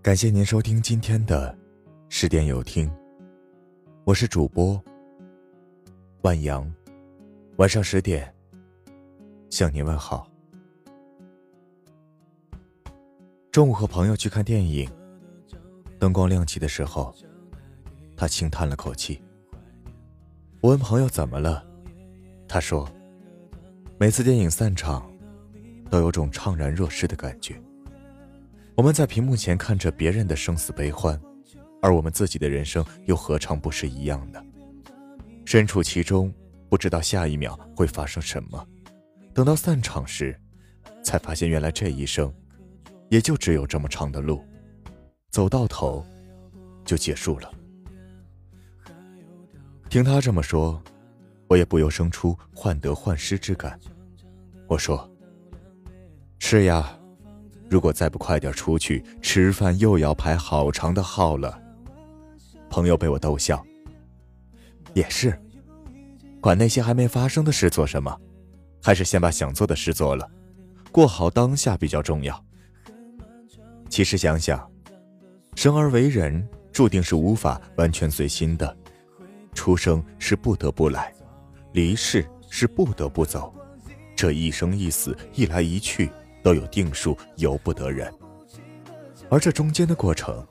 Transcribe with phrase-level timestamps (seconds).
[0.00, 1.56] 感谢您收听今天的
[2.08, 2.88] 十点有听，
[4.04, 4.80] 我是主播
[6.22, 6.72] 万阳，
[7.56, 8.32] 晚上十点
[9.50, 10.30] 向您问好。
[13.50, 14.88] 中午和朋友去看电影，
[15.98, 17.12] 灯光亮起的时候，
[18.16, 19.20] 他轻叹了口气。
[20.60, 21.66] 我问朋友怎么了，
[22.46, 22.88] 他说
[23.98, 25.10] ：“每次电影散场，
[25.90, 27.60] 都有种怅然若失的感觉。
[28.78, 31.20] 我们在屏幕前看着别人的生死悲欢，
[31.82, 34.40] 而我们自己的人生又何尝不是一样的？
[35.44, 36.32] 身处其中，
[36.68, 38.64] 不知道下一秒会发生什么。
[39.34, 40.40] 等到散场时，
[41.02, 42.32] 才发现原来这一生，
[43.08, 44.44] 也就只有这么长的路，
[45.28, 46.06] 走到头，
[46.84, 47.52] 就结束了。”
[49.90, 50.80] 听他这么说，
[51.48, 53.76] 我也不由生出患得患失之感。
[54.68, 55.10] 我说
[56.38, 56.96] ：“是呀，
[57.68, 61.60] 如果再不快点出去吃饭，又要排好长的号了。”
[62.70, 63.64] 朋友被我逗笑。
[64.94, 65.38] 也是，
[66.40, 68.18] 管那些还没发生的事做什么，
[68.82, 70.28] 还是先把想做的事做了，
[70.90, 72.44] 过好当下比较重要。
[73.88, 74.68] 其实想想，
[75.54, 78.76] 生而为人，注定是无法完全随心的。
[79.54, 81.12] 出生是不得不来，
[81.72, 83.54] 离世是不得不走，
[84.16, 86.10] 这一生一死，一来一去
[86.42, 88.12] 都有定数，由不得人。
[89.30, 90.46] 而这中间的过程，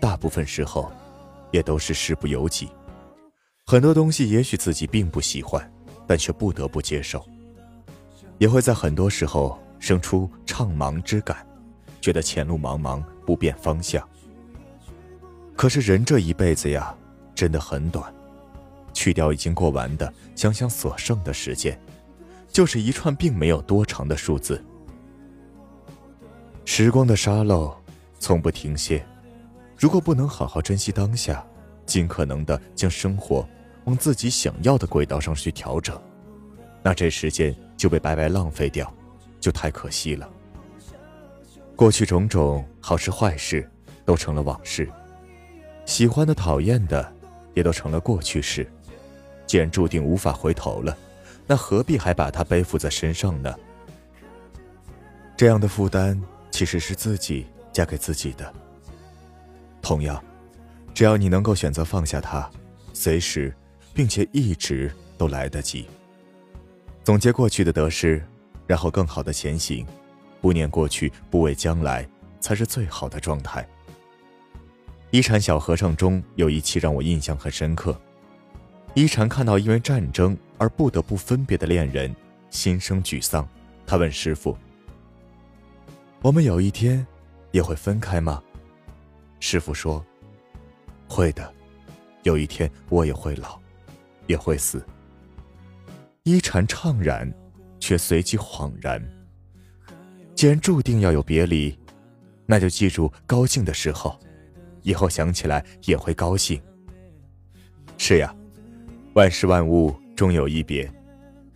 [0.00, 0.90] 大部分时候，
[1.50, 2.68] 也都是身不由己。
[3.66, 5.72] 很多东西也许自己并不喜欢，
[6.06, 7.24] 但却不得不接受。
[8.38, 11.46] 也会在很多时候生出怅茫之感，
[12.00, 14.06] 觉得前路茫茫，不辨方向。
[15.56, 16.94] 可是人这一辈子呀，
[17.34, 18.12] 真的很短。
[18.92, 21.78] 去掉已经过完的，想想所剩的时间，
[22.48, 24.64] 就是一串并没有多长的数字。
[26.72, 27.76] 时光的沙漏
[28.20, 29.04] 从不停歇，
[29.76, 31.44] 如果不能好好珍惜当下，
[31.84, 33.44] 尽可能的将生活
[33.86, 36.00] 往自己想要的轨道上去调整，
[36.80, 38.88] 那这时间就被白白浪费掉，
[39.40, 40.30] 就太可惜了。
[41.74, 43.68] 过去种种好事坏事
[44.04, 44.88] 都成了往事，
[45.86, 47.12] 喜欢的讨厌的
[47.52, 48.64] 也都成了过去式。
[49.44, 50.96] 既然注定无法回头了，
[51.48, 53.52] 那何必还把它背负在身上呢？
[55.36, 56.18] 这样的负担
[56.50, 58.52] 其实是自己嫁给自己的。
[59.80, 60.22] 同样，
[60.92, 62.48] 只要你能够选择放下它，
[62.92, 63.54] 随时
[63.94, 65.86] 并且一直都来得及。
[67.02, 68.22] 总结过去的得失，
[68.66, 69.86] 然后更好的前行，
[70.40, 72.06] 不念过去，不畏将来，
[72.40, 73.62] 才是最好的状态。
[75.10, 77.98] 《一禅小和尚》中有一期让我印象很深刻。
[78.94, 82.14] 一禅看到因为战争而不得不分别的恋人，
[82.50, 83.48] 心生沮丧。
[83.86, 84.56] 他问师傅
[86.22, 87.06] ：“我们有一天
[87.52, 88.42] 也会分开吗？”
[89.40, 90.04] 师傅说
[91.08, 91.52] ：“会的，
[92.24, 93.58] 有一天我也会老，
[94.26, 94.84] 也会死。”
[96.24, 97.32] 一禅怅然，
[97.78, 99.02] 却随即恍然。
[100.34, 101.76] 既然注定要有别离，
[102.46, 104.18] 那就记住高兴的时候，
[104.82, 106.60] 以后想起来也会高兴。
[107.96, 108.34] 是呀。
[109.14, 110.88] 万事万物终有一别，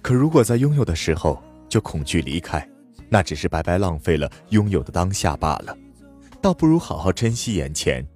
[0.02, 2.68] 可如果在拥有的时候就恐惧离开，
[3.08, 5.76] 那只是白白浪费了拥有的当下罢了。
[6.40, 8.06] 倒不如好好珍惜眼前，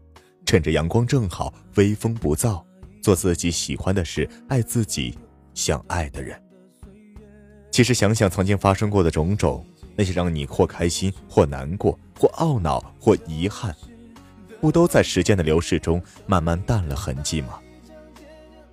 [0.44, 2.62] 趁着阳光正好，微风不燥，
[3.02, 5.16] 做自己喜欢的事，爱自己
[5.54, 6.40] 想爱的人。
[7.70, 13.74] 其实想想曾经发生过的种种，那些让你或开心、或难过、或懊恼、或遗憾，
[14.60, 17.58] 不都在时间的流逝中慢慢淡了痕迹吗？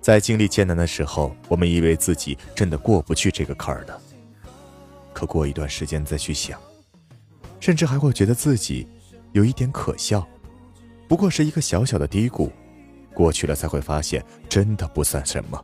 [0.00, 4.00] 在经历艰难的时候，我们以为自己真的过不去这个坎儿了。
[5.16, 6.60] 可过一段时间再去想，
[7.58, 8.86] 甚至还会觉得自己
[9.32, 10.28] 有一点可笑。
[11.08, 12.52] 不过是一个小小的低谷，
[13.14, 15.58] 过去了才会发现，真的不算什么。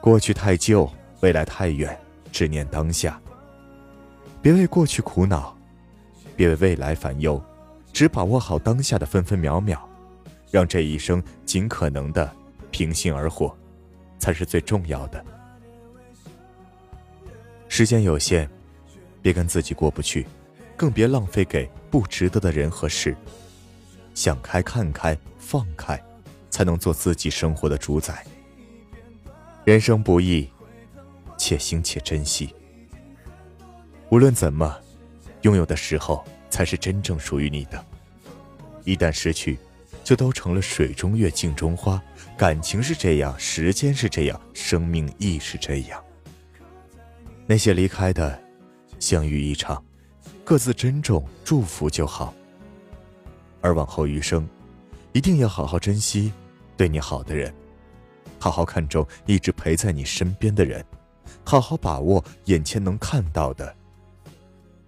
[0.00, 0.88] 过去太旧，
[1.22, 1.98] 未来太远，
[2.30, 3.20] 只念当下。
[4.40, 5.58] 别为过去苦恼，
[6.36, 7.42] 别为未来烦忧，
[7.92, 9.88] 只把握好当下的分分秒秒，
[10.52, 12.32] 让这一生尽可能的。
[12.70, 13.52] 平心而活，
[14.20, 15.24] 才是最重要的。
[17.78, 18.50] 时间有限，
[19.22, 20.26] 别跟自己过不去，
[20.76, 23.16] 更别浪费给不值得的人和事。
[24.16, 25.96] 想开、看开、放开，
[26.50, 28.26] 才能做自己生活的主宰。
[29.64, 30.48] 人生不易，
[31.36, 32.52] 且行且珍惜。
[34.10, 34.76] 无论怎么，
[35.42, 37.86] 拥有的时候才是真正属于你的。
[38.82, 39.56] 一旦失去，
[40.02, 42.02] 就都成了水中月、镜中花。
[42.36, 46.02] 感情是这样，时间是这样，生命亦是这样。
[47.50, 48.38] 那些离开的，
[48.98, 49.82] 相遇一场，
[50.44, 52.34] 各自珍重、祝福就好。
[53.62, 54.46] 而往后余生，
[55.14, 56.30] 一定要好好珍惜
[56.76, 57.50] 对你好的人，
[58.38, 60.84] 好好看重一直陪在你身边的人，
[61.42, 63.74] 好好把握眼前能看到的，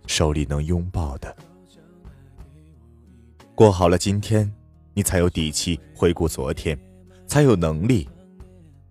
[0.07, 1.35] 手里能拥抱的。
[3.55, 4.53] 过好了今天，
[4.93, 6.79] 你才有底气回顾昨天，
[7.27, 8.07] 才有能力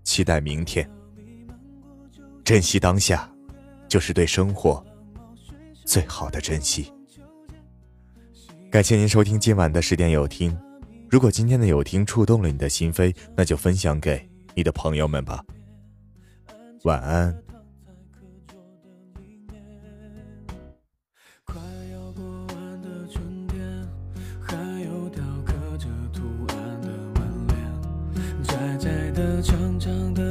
[0.03, 0.89] 期待明天。
[2.43, 3.28] 珍惜当下，
[3.89, 4.81] 就是对生活
[5.83, 6.93] 最好的珍惜。
[8.71, 10.55] 感谢您收听今晚的十点有听。
[11.09, 15.43] 如果今天的有听触动了你的心扉，那就分享给你的朋友们吧。
[16.83, 17.35] 晚安。
[29.41, 30.28] 长长的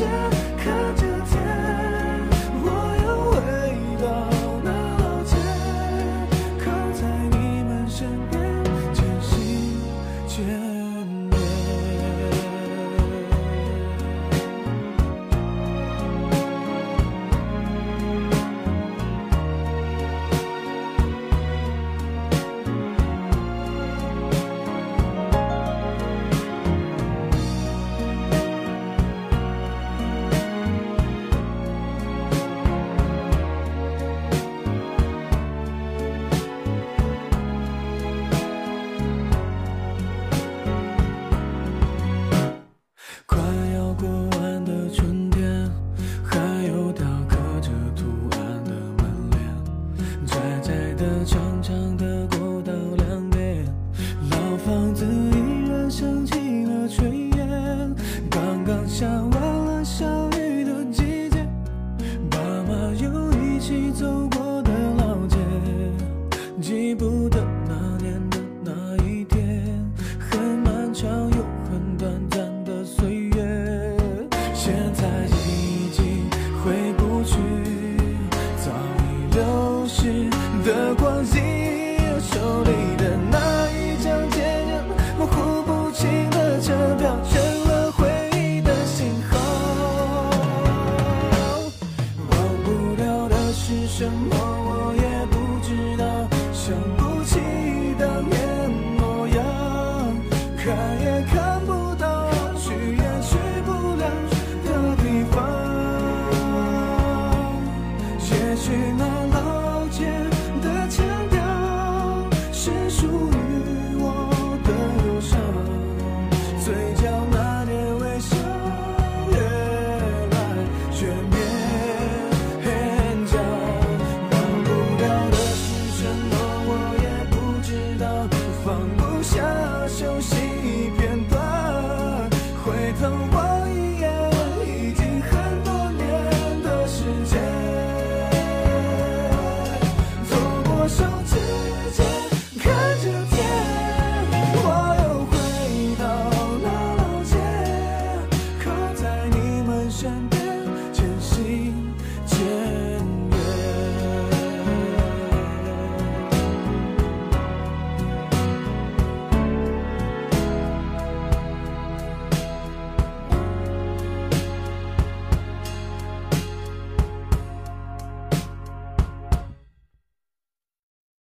[0.00, 0.51] 的